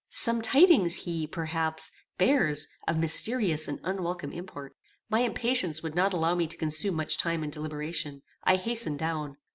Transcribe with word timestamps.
Some 0.09 0.41
tidings 0.41 0.95
he, 1.05 1.27
perhaps, 1.27 1.91
bears 2.17 2.67
of 2.87 2.97
mysterious 2.97 3.67
and 3.67 3.79
unwelcome 3.83 4.31
import. 4.31 4.75
My 5.11 5.19
impatience 5.19 5.83
would 5.83 5.93
not 5.93 6.11
allow 6.11 6.33
me 6.33 6.47
to 6.47 6.57
consume 6.57 6.95
much 6.95 7.19
time 7.19 7.43
in 7.43 7.51
deliberation: 7.51 8.23
I 8.43 8.55
hastened 8.55 8.97
down. 8.97 9.37